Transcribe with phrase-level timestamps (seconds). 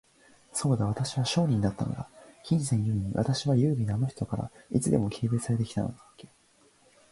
[0.51, 2.09] そうだ、私は商人だったのだ。
[2.43, 6.27] 金銭ゆえに、私は優美なあの人から、いつも軽蔑されて来たのだっけ。